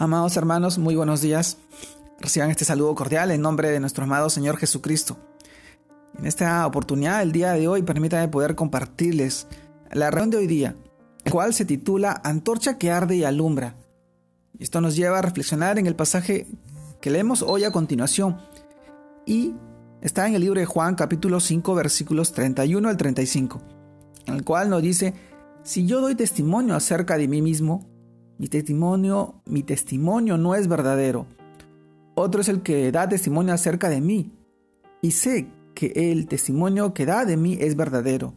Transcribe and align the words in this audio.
Amados 0.00 0.38
hermanos, 0.38 0.78
muy 0.78 0.96
buenos 0.96 1.20
días. 1.20 1.58
Reciban 2.20 2.50
este 2.50 2.64
saludo 2.64 2.94
cordial 2.94 3.30
en 3.32 3.42
nombre 3.42 3.68
de 3.68 3.80
nuestro 3.80 4.04
amado 4.04 4.30
Señor 4.30 4.56
Jesucristo. 4.56 5.18
En 6.18 6.24
esta 6.24 6.66
oportunidad, 6.66 7.20
el 7.20 7.32
día 7.32 7.52
de 7.52 7.68
hoy, 7.68 7.82
permítanme 7.82 8.28
poder 8.28 8.54
compartirles 8.54 9.46
la 9.92 10.10
reunión 10.10 10.30
de 10.30 10.36
hoy 10.38 10.46
día, 10.46 10.74
el 11.22 11.30
cual 11.30 11.52
se 11.52 11.66
titula 11.66 12.18
Antorcha 12.24 12.78
que 12.78 12.90
arde 12.90 13.16
y 13.16 13.24
alumbra. 13.24 13.76
Esto 14.58 14.80
nos 14.80 14.96
lleva 14.96 15.18
a 15.18 15.22
reflexionar 15.22 15.78
en 15.78 15.86
el 15.86 15.96
pasaje 15.96 16.46
que 17.02 17.10
leemos 17.10 17.42
hoy 17.42 17.64
a 17.64 17.70
continuación 17.70 18.38
y 19.26 19.52
está 20.00 20.26
en 20.26 20.34
el 20.34 20.40
libro 20.40 20.60
de 20.60 20.66
Juan 20.66 20.94
capítulo 20.94 21.40
5 21.40 21.74
versículos 21.74 22.32
31 22.32 22.88
al 22.88 22.96
35, 22.96 23.60
en 24.28 24.34
el 24.34 24.44
cual 24.44 24.70
nos 24.70 24.80
dice, 24.80 25.12
si 25.62 25.84
yo 25.84 26.00
doy 26.00 26.14
testimonio 26.14 26.74
acerca 26.74 27.18
de 27.18 27.28
mí 27.28 27.42
mismo, 27.42 27.89
mi 28.40 28.48
testimonio, 28.48 29.42
mi 29.44 29.62
testimonio 29.62 30.38
no 30.38 30.54
es 30.54 30.66
verdadero. 30.66 31.26
Otro 32.14 32.40
es 32.40 32.48
el 32.48 32.62
que 32.62 32.90
da 32.90 33.06
testimonio 33.06 33.52
acerca 33.52 33.90
de 33.90 34.00
mí, 34.00 34.32
y 35.02 35.10
sé 35.10 35.50
que 35.74 35.92
el 35.94 36.26
testimonio 36.26 36.94
que 36.94 37.04
da 37.04 37.26
de 37.26 37.36
mí 37.36 37.58
es 37.60 37.76
verdadero. 37.76 38.32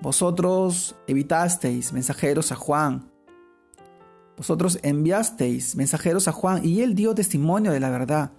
Vosotros 0.00 0.96
evitasteis 1.06 1.92
mensajeros 1.92 2.52
a 2.52 2.54
Juan. 2.54 3.10
Vosotros 4.38 4.78
enviasteis 4.82 5.76
mensajeros 5.76 6.26
a 6.26 6.32
Juan 6.32 6.64
y 6.64 6.80
él 6.80 6.94
dio 6.94 7.14
testimonio 7.14 7.70
de 7.70 7.80
la 7.80 7.90
verdad. 7.90 8.32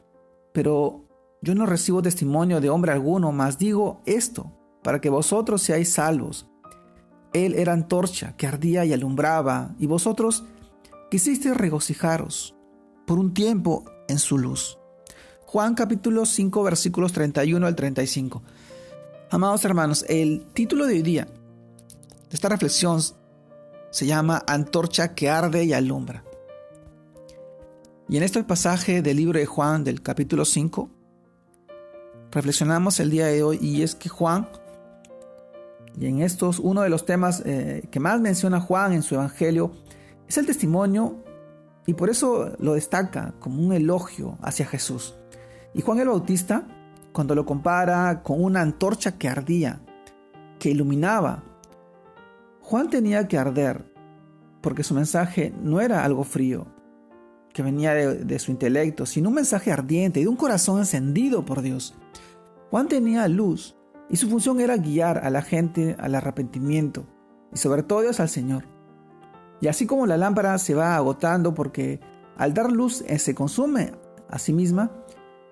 Pero 0.53 1.05
yo 1.43 1.53
no 1.53 1.67
recibo 1.67 2.01
testimonio 2.01 2.61
de 2.61 2.71
hombre 2.71 2.91
alguno, 2.91 3.31
mas 3.31 3.59
digo 3.59 4.01
esto, 4.07 4.51
para 4.81 4.99
que 4.99 5.11
vosotros 5.11 5.61
seáis 5.61 5.93
salvos. 5.93 6.49
Él 7.31 7.53
era 7.53 7.73
antorcha 7.73 8.35
que 8.37 8.47
ardía 8.47 8.85
y 8.85 8.93
alumbraba, 8.93 9.75
y 9.77 9.85
vosotros 9.85 10.45
quisiste 11.13 11.53
regocijaros 11.53 12.55
por 13.05 13.19
un 13.19 13.35
tiempo 13.35 13.85
en 14.07 14.17
su 14.17 14.39
luz. 14.39 14.79
Juan 15.45 15.75
capítulo 15.75 16.25
5 16.25 16.63
versículos 16.63 17.13
31 17.13 17.67
al 17.67 17.75
35. 17.75 18.41
Amados 19.29 19.63
hermanos, 19.63 20.03
el 20.09 20.43
título 20.55 20.87
de 20.87 20.95
hoy 20.95 21.01
día 21.03 21.25
de 21.25 22.31
esta 22.31 22.49
reflexión 22.49 22.99
se 23.91 24.07
llama 24.07 24.41
Antorcha 24.47 25.13
que 25.13 25.29
arde 25.29 25.63
y 25.65 25.73
alumbra. 25.73 26.23
Y 28.09 28.17
en 28.17 28.23
este 28.23 28.43
pasaje 28.43 29.03
del 29.03 29.17
libro 29.17 29.37
de 29.37 29.45
Juan 29.45 29.83
del 29.83 30.01
capítulo 30.01 30.45
5, 30.45 30.89
reflexionamos 32.31 32.99
el 32.99 33.11
día 33.11 33.27
de 33.27 33.43
hoy 33.43 33.59
y 33.61 33.83
es 33.83 33.93
que 33.93 34.09
Juan, 34.09 34.49
y 35.95 36.07
en 36.07 36.23
estos 36.23 36.57
uno 36.57 36.81
de 36.81 36.89
los 36.89 37.05
temas 37.05 37.43
eh, 37.45 37.87
que 37.91 37.99
más 37.99 38.19
menciona 38.19 38.59
Juan 38.59 38.93
en 38.93 39.03
su 39.03 39.13
evangelio, 39.13 39.73
es 40.27 40.37
el 40.37 40.45
testimonio 40.45 41.23
y 41.85 41.93
por 41.93 42.09
eso 42.09 42.53
lo 42.59 42.73
destaca 42.73 43.33
como 43.39 43.61
un 43.61 43.73
elogio 43.73 44.37
hacia 44.41 44.65
Jesús. 44.65 45.15
Y 45.73 45.81
Juan 45.81 45.99
el 45.99 46.07
Bautista, 46.07 46.67
cuando 47.11 47.35
lo 47.35 47.45
compara 47.45 48.23
con 48.23 48.43
una 48.43 48.61
antorcha 48.61 49.17
que 49.17 49.27
ardía, 49.27 49.81
que 50.59 50.69
iluminaba, 50.69 51.43
Juan 52.61 52.89
tenía 52.89 53.27
que 53.27 53.37
arder 53.37 53.93
porque 54.61 54.83
su 54.83 54.93
mensaje 54.93 55.53
no 55.61 55.81
era 55.81 56.05
algo 56.05 56.23
frío, 56.23 56.67
que 57.53 57.61
venía 57.61 57.93
de, 57.93 58.39
su 58.39 58.51
intelecto, 58.51 59.05
sino 59.05 59.29
un 59.29 59.35
mensaje 59.35 59.71
ardiente 59.71 60.21
y 60.21 60.23
de 60.23 60.29
un 60.29 60.37
corazón 60.37 60.79
encendido 60.79 61.45
por 61.45 61.61
Dios. 61.61 61.93
Juan 62.71 62.87
tenía 62.87 63.27
luz 63.27 63.75
y 64.09 64.15
su 64.15 64.29
función 64.29 64.61
era 64.61 64.77
guiar 64.77 65.19
a 65.19 65.29
la 65.29 65.41
gente 65.41 65.95
al 65.99 66.15
arrepentimiento 66.15 67.05
y 67.53 67.57
sobre 67.57 67.83
todo 67.83 68.09
al 68.17 68.29
Señor. 68.29 68.72
Y 69.63 69.69
así 69.69 69.87
como 69.87 70.05
la 70.05 70.17
lámpara 70.17 70.57
se 70.57 70.75
va 70.75 70.97
agotando 70.97 71.53
porque 71.53 72.01
al 72.35 72.53
dar 72.53 72.69
luz 72.69 73.01
eh, 73.07 73.17
se 73.17 73.33
consume 73.33 73.93
a 74.27 74.37
sí 74.37 74.51
misma, 74.51 74.91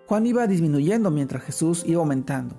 Juan 0.06 0.26
iba 0.26 0.48
disminuyendo 0.48 1.12
mientras 1.12 1.44
Jesús 1.44 1.86
iba 1.88 2.02
aumentando. 2.02 2.58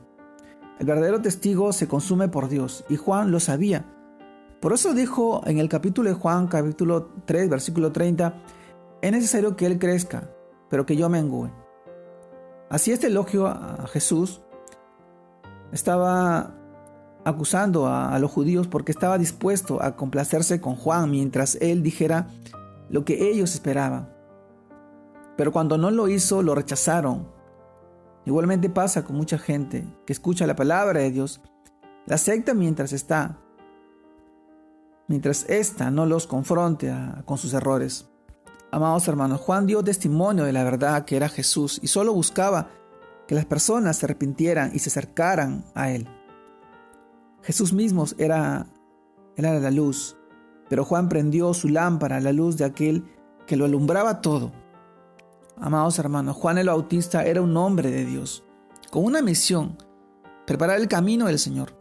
El 0.79 0.87
verdadero 0.87 1.21
testigo 1.21 1.75
se 1.75 1.87
consume 1.87 2.29
por 2.29 2.49
Dios 2.49 2.87
y 2.89 2.97
Juan 2.97 3.31
lo 3.31 3.39
sabía. 3.39 3.85
Por 4.63 4.73
eso 4.73 4.95
dijo 4.95 5.43
en 5.45 5.59
el 5.59 5.69
capítulo 5.69 6.09
de 6.09 6.15
Juan, 6.15 6.47
capítulo 6.47 7.11
3, 7.27 7.51
versículo 7.51 7.93
30, 7.93 8.35
es 9.03 9.13
necesario 9.13 9.55
que 9.55 9.67
Él 9.67 9.79
crezca, 9.79 10.31
pero 10.71 10.87
que 10.87 10.97
yo 10.97 11.11
me 11.11 11.19
engüe. 11.19 11.53
Así 12.71 12.93
este 12.93 13.09
elogio 13.09 13.47
a 13.47 13.87
Jesús 13.89 14.41
estaba 15.71 16.62
acusando 17.25 17.87
a, 17.87 18.19
los 18.19 18.31
judíos 18.31 18.67
porque 18.67 18.93
estaba 18.93 19.19
dispuesto 19.19 19.83
a 19.83 19.97
complacerse 19.97 20.61
con 20.61 20.75
Juan 20.77 21.11
mientras 21.11 21.57
él 21.61 21.83
dijera 21.83 22.29
lo 22.89 23.05
que 23.05 23.31
ellos 23.31 23.55
esperaban. 23.55 24.13
Pero 25.37 25.53
cuando 25.53 25.79
no 25.79 25.91
lo 25.91 26.09
hizo, 26.09 26.43
lo 26.43 26.55
rechazaron. 26.55 27.29
Igualmente 28.25 28.71
pasa 28.71 29.05
con 29.05 29.17
mucha 29.17 29.39
gente 29.39 29.85
que 30.07 30.13
escucha 30.13 30.47
la 30.47 30.57
palabra 30.57 31.01
de 31.01 31.11
Dios, 31.11 31.41
la 32.07 32.17
acepta 32.17 32.55
mientras 32.55 32.93
está, 32.93 33.39
mientras 35.09 35.49
ésta 35.49 35.91
no 35.91 36.07
los 36.07 36.27
confronte 36.27 36.93
con 37.25 37.39
sus 37.39 37.55
errores. 37.55 38.09
Amados 38.71 39.07
hermanos, 39.09 39.41
Juan 39.41 39.67
dio 39.67 39.83
testimonio 39.83 40.45
de 40.45 40.53
la 40.53 40.65
verdad 40.65 41.05
que 41.05 41.17
era 41.17 41.29
Jesús 41.29 41.79
y 41.83 41.89
solo 41.89 42.13
buscaba 42.13 42.71
que 43.27 43.35
las 43.35 43.45
personas 43.45 43.97
se 43.97 44.07
arrepintieran 44.07 44.71
y 44.75 44.79
se 44.79 44.89
acercaran 44.89 45.65
a 45.75 45.91
Él. 45.91 46.09
Jesús 47.43 47.73
mismo 47.73 48.05
era, 48.19 48.67
era 49.37 49.59
la 49.59 49.71
luz, 49.71 50.17
pero 50.69 50.85
Juan 50.85 51.09
prendió 51.09 51.53
su 51.55 51.69
lámpara 51.69 52.21
la 52.21 52.33
luz 52.33 52.57
de 52.57 52.65
aquel 52.65 53.05
que 53.47 53.57
lo 53.57 53.65
alumbraba 53.65 54.21
todo. 54.21 54.53
Amados 55.57 55.99
hermanos, 55.99 56.37
Juan 56.37 56.59
el 56.59 56.69
Bautista 56.69 57.25
era 57.25 57.43
un 57.43 57.57
hombre 57.57 57.91
de 57.91 58.05
Dios, 58.05 58.45
con 58.91 59.05
una 59.05 59.23
misión, 59.23 59.77
preparar 60.47 60.81
el 60.81 60.89
camino 60.89 61.27
del 61.27 61.39
Señor, 61.39 61.77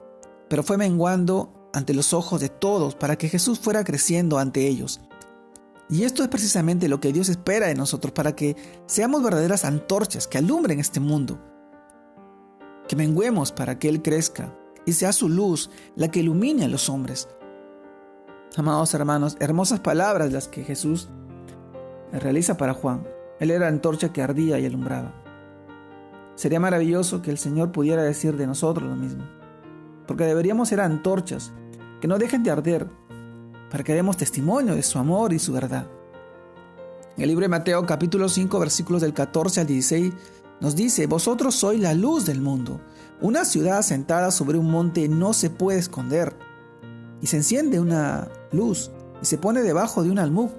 pero 0.49 0.63
fue 0.63 0.77
menguando 0.77 1.69
ante 1.73 1.93
los 1.93 2.13
ojos 2.13 2.41
de 2.41 2.49
todos 2.49 2.95
para 2.95 3.17
que 3.17 3.29
Jesús 3.29 3.59
fuera 3.59 3.83
creciendo 3.83 4.39
ante 4.39 4.67
ellos. 4.67 4.99
Y 5.89 6.03
esto 6.03 6.23
es 6.23 6.29
precisamente 6.29 6.87
lo 6.87 6.99
que 6.99 7.13
Dios 7.13 7.29
espera 7.29 7.67
de 7.67 7.75
nosotros, 7.75 8.13
para 8.13 8.35
que 8.35 8.55
seamos 8.87 9.23
verdaderas 9.23 9.65
antorchas 9.65 10.27
que 10.27 10.37
alumbren 10.37 10.79
este 10.79 10.99
mundo, 10.99 11.39
que 12.87 12.95
menguemos 12.95 13.51
para 13.51 13.77
que 13.77 13.89
Él 13.89 14.01
crezca, 14.01 14.55
y 14.85 14.93
sea 14.93 15.13
su 15.13 15.29
luz 15.29 15.69
la 15.95 16.09
que 16.09 16.19
ilumine 16.19 16.65
a 16.65 16.67
los 16.67 16.89
hombres. 16.89 17.27
Amados 18.57 18.93
hermanos, 18.93 19.37
hermosas 19.39 19.79
palabras 19.79 20.31
las 20.31 20.47
que 20.47 20.63
Jesús 20.63 21.09
realiza 22.11 22.57
para 22.57 22.73
Juan. 22.73 23.07
Él 23.39 23.51
era 23.51 23.67
antorcha 23.67 24.11
que 24.11 24.21
ardía 24.21 24.59
y 24.59 24.65
alumbraba. 24.65 25.13
Sería 26.35 26.59
maravilloso 26.59 27.21
que 27.21 27.31
el 27.31 27.37
Señor 27.37 27.71
pudiera 27.71 28.03
decir 28.03 28.35
de 28.35 28.47
nosotros 28.47 28.89
lo 28.89 28.95
mismo, 28.95 29.23
porque 30.07 30.25
deberíamos 30.25 30.69
ser 30.69 30.81
antorchas 30.81 31.51
que 31.99 32.07
no 32.07 32.17
dejen 32.17 32.43
de 32.43 32.51
arder, 32.51 32.87
para 33.69 33.83
que 33.83 33.93
demos 33.93 34.17
testimonio 34.17 34.75
de 34.75 34.83
su 34.83 34.99
amor 34.99 35.33
y 35.33 35.39
su 35.39 35.53
verdad. 35.53 35.87
En 37.15 37.23
el 37.23 37.29
libro 37.29 37.43
de 37.43 37.49
Mateo 37.49 37.85
capítulo 37.85 38.27
5 38.27 38.59
versículos 38.59 39.01
del 39.01 39.13
14 39.13 39.61
al 39.61 39.67
16 39.67 40.13
nos 40.61 40.75
dice, 40.75 41.07
vosotros 41.07 41.55
sois 41.55 41.79
la 41.79 41.95
luz 41.95 42.25
del 42.25 42.39
mundo. 42.39 42.79
Una 43.19 43.45
ciudad 43.45 43.81
sentada 43.81 44.29
sobre 44.29 44.59
un 44.59 44.69
monte 44.69 45.09
no 45.09 45.33
se 45.33 45.49
puede 45.49 45.79
esconder. 45.79 46.35
Y 47.19 47.27
se 47.27 47.37
enciende 47.37 47.79
una 47.79 48.29
luz 48.51 48.91
y 49.21 49.25
se 49.25 49.39
pone 49.39 49.61
debajo 49.61 50.03
de 50.03 50.11
un 50.11 50.19
almud, 50.19 50.49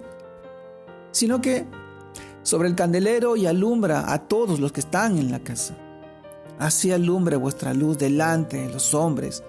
sino 1.12 1.40
que 1.40 1.66
sobre 2.42 2.68
el 2.68 2.74
candelero 2.74 3.36
y 3.36 3.46
alumbra 3.46 4.12
a 4.12 4.26
todos 4.26 4.58
los 4.58 4.72
que 4.72 4.80
están 4.80 5.18
en 5.18 5.30
la 5.30 5.38
casa. 5.38 5.76
Así 6.58 6.90
alumbre 6.90 7.36
vuestra 7.36 7.72
luz 7.72 7.96
delante 7.96 8.56
de 8.58 8.72
los 8.72 8.94
hombres, 8.94 9.44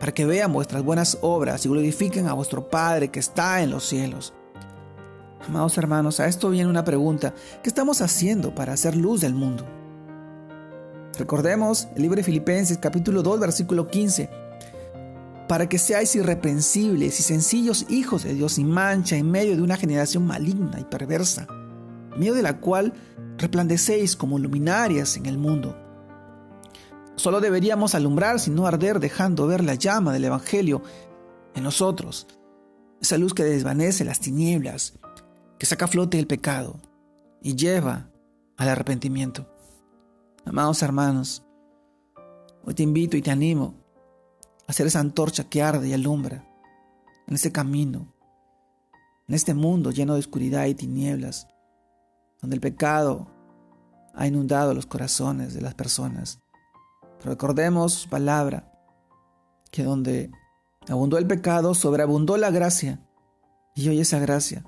para 0.00 0.12
que 0.12 0.26
vean 0.26 0.52
vuestras 0.52 0.82
buenas 0.82 1.18
obras 1.22 1.64
y 1.64 1.68
glorifiquen 1.68 2.26
a 2.26 2.32
vuestro 2.32 2.68
Padre 2.68 3.10
que 3.10 3.20
está 3.20 3.62
en 3.62 3.70
los 3.70 3.84
cielos. 3.84 4.34
Amados 5.48 5.76
hermanos, 5.76 6.20
a 6.20 6.28
esto 6.28 6.50
viene 6.50 6.70
una 6.70 6.84
pregunta. 6.84 7.34
¿Qué 7.62 7.68
estamos 7.68 8.00
haciendo 8.00 8.54
para 8.54 8.74
hacer 8.74 8.96
luz 8.96 9.20
del 9.20 9.34
mundo? 9.34 9.66
Recordemos 11.18 11.88
el 11.96 12.02
libro 12.02 12.16
de 12.16 12.22
Filipenses 12.22 12.78
capítulo 12.78 13.22
2 13.22 13.40
versículo 13.40 13.88
15. 13.88 14.30
Para 15.48 15.68
que 15.68 15.78
seáis 15.78 16.14
irreprensibles 16.14 17.18
y 17.18 17.22
sencillos 17.24 17.86
hijos 17.90 18.22
de 18.22 18.34
Dios 18.34 18.52
sin 18.52 18.70
mancha 18.70 19.16
en 19.16 19.30
medio 19.30 19.56
de 19.56 19.62
una 19.62 19.76
generación 19.76 20.24
maligna 20.24 20.78
y 20.78 20.84
perversa, 20.84 21.48
en 22.12 22.20
medio 22.20 22.34
de 22.34 22.42
la 22.42 22.60
cual 22.60 22.92
resplandecéis 23.36 24.14
como 24.14 24.38
luminarias 24.38 25.16
en 25.16 25.26
el 25.26 25.38
mundo. 25.38 25.76
Solo 27.16 27.40
deberíamos 27.40 27.96
alumbrar 27.96 28.38
sin 28.38 28.54
no 28.54 28.66
arder 28.66 29.00
dejando 29.00 29.48
ver 29.48 29.64
la 29.64 29.74
llama 29.74 30.12
del 30.12 30.24
Evangelio 30.24 30.82
en 31.54 31.64
nosotros, 31.64 32.28
esa 33.00 33.18
luz 33.18 33.34
que 33.34 33.42
desvanece 33.42 34.04
las 34.04 34.20
tinieblas, 34.20 34.94
que 35.62 35.66
saca 35.66 35.84
a 35.84 35.88
flote 35.88 36.18
el 36.18 36.26
pecado 36.26 36.80
y 37.40 37.54
lleva 37.54 38.10
al 38.56 38.68
arrepentimiento. 38.68 39.46
Amados 40.44 40.82
hermanos, 40.82 41.44
hoy 42.64 42.74
te 42.74 42.82
invito 42.82 43.16
y 43.16 43.22
te 43.22 43.30
animo 43.30 43.76
a 44.66 44.72
ser 44.72 44.88
esa 44.88 44.98
antorcha 44.98 45.48
que 45.48 45.62
arde 45.62 45.86
y 45.86 45.92
alumbra 45.92 46.44
en 47.28 47.36
ese 47.36 47.52
camino, 47.52 48.12
en 49.28 49.36
este 49.36 49.54
mundo 49.54 49.92
lleno 49.92 50.14
de 50.14 50.18
oscuridad 50.18 50.66
y 50.66 50.74
tinieblas, 50.74 51.46
donde 52.40 52.56
el 52.56 52.60
pecado 52.60 53.28
ha 54.14 54.26
inundado 54.26 54.74
los 54.74 54.86
corazones 54.86 55.54
de 55.54 55.60
las 55.60 55.74
personas. 55.74 56.40
recordemos 57.22 57.92
su 57.92 58.08
palabra, 58.08 58.72
que 59.70 59.84
donde 59.84 60.32
abundó 60.88 61.18
el 61.18 61.28
pecado, 61.28 61.72
sobreabundó 61.74 62.36
la 62.36 62.50
gracia. 62.50 62.98
Y 63.76 63.88
hoy 63.88 64.00
esa 64.00 64.18
gracia 64.18 64.64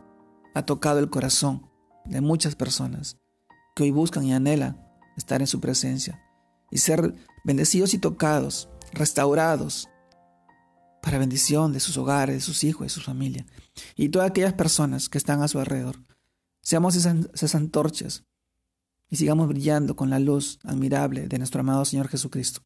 ha 0.54 0.64
tocado 0.64 1.00
el 1.00 1.10
corazón 1.10 1.68
de 2.04 2.20
muchas 2.20 2.54
personas 2.54 3.18
que 3.74 3.82
hoy 3.82 3.90
buscan 3.90 4.24
y 4.24 4.32
anhelan 4.32 4.80
estar 5.16 5.40
en 5.40 5.46
su 5.46 5.60
presencia 5.60 6.22
y 6.70 6.78
ser 6.78 7.14
bendecidos 7.44 7.94
y 7.94 7.98
tocados, 7.98 8.68
restaurados 8.92 9.88
para 11.02 11.18
bendición 11.18 11.72
de 11.72 11.80
sus 11.80 11.98
hogares, 11.98 12.36
de 12.36 12.40
sus 12.40 12.64
hijos, 12.64 12.86
de 12.86 12.88
su 12.88 13.00
familia 13.00 13.46
y 13.96 14.08
todas 14.08 14.30
aquellas 14.30 14.54
personas 14.54 15.08
que 15.08 15.18
están 15.18 15.42
a 15.42 15.48
su 15.48 15.58
alrededor. 15.58 15.96
Seamos 16.62 16.96
esas, 16.96 17.28
esas 17.34 17.54
antorchas 17.54 18.24
y 19.10 19.16
sigamos 19.16 19.48
brillando 19.48 19.96
con 19.96 20.08
la 20.08 20.18
luz 20.18 20.58
admirable 20.64 21.28
de 21.28 21.38
nuestro 21.38 21.60
amado 21.60 21.84
Señor 21.84 22.08
Jesucristo. 22.08 22.62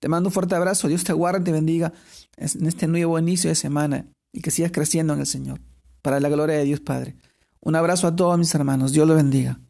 Te 0.00 0.08
mando 0.08 0.28
un 0.28 0.32
fuerte 0.32 0.54
abrazo, 0.54 0.88
Dios 0.88 1.04
te 1.04 1.12
guarde 1.12 1.40
y 1.40 1.44
te 1.44 1.52
bendiga 1.52 1.92
en 2.36 2.66
este 2.66 2.88
nuevo 2.88 3.18
inicio 3.18 3.48
de 3.48 3.54
semana 3.54 4.06
y 4.32 4.40
que 4.40 4.50
sigas 4.50 4.72
creciendo 4.72 5.14
en 5.14 5.20
el 5.20 5.26
Señor, 5.26 5.60
para 6.02 6.20
la 6.20 6.28
gloria 6.28 6.56
de 6.56 6.64
Dios 6.64 6.80
Padre. 6.80 7.16
Un 7.60 7.76
abrazo 7.76 8.06
a 8.08 8.16
todos 8.16 8.38
mis 8.38 8.54
hermanos, 8.54 8.92
Dios 8.92 9.06
los 9.06 9.16
bendiga. 9.16 9.60